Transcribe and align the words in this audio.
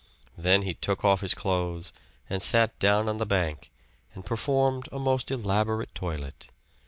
Then 0.35 0.63
he 0.63 0.73
took 0.73 1.05
off 1.05 1.21
his 1.21 1.35
clothes 1.35 1.93
and 2.27 2.41
sat 2.41 2.79
down 2.79 3.07
on 3.07 3.19
the 3.19 3.25
bank 3.27 3.69
and 4.15 4.25
performed 4.25 4.89
a 4.91 4.97
most 4.97 5.29
elaborate 5.29 5.93
toilet. 5.93 6.47